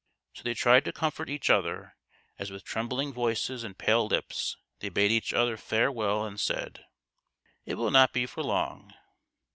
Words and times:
So 0.33 0.41
they 0.41 0.55
tried 0.55 0.83
to 0.85 0.91
comfort 0.91 1.29
each 1.29 1.51
other 1.51 1.95
as 2.39 2.49
with 2.49 2.63
trem 2.63 2.89
bling 2.89 3.13
voices 3.13 3.63
and 3.63 3.77
pale 3.77 4.07
lips 4.07 4.57
they 4.79 4.89
bade 4.89 5.11
each 5.11 5.31
other 5.31 5.57
farewell 5.57 6.25
and 6.25 6.39
said:" 6.39 6.85
It 7.67 7.75
will 7.75 7.91
not 7.91 8.11
be 8.11 8.25
for 8.25 8.41
long 8.41 8.95